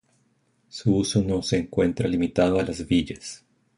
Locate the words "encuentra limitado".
1.59-2.59